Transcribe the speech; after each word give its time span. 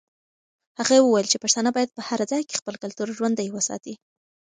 هغې 0.79 0.97
وویل 1.01 1.27
چې 1.31 1.41
پښتانه 1.43 1.69
باید 1.75 1.95
په 1.95 2.01
هر 2.07 2.19
ځای 2.31 2.41
کې 2.47 2.59
خپل 2.61 2.75
کلتور 2.83 3.07
ژوندی 3.17 3.47
وساتي. 3.51 3.93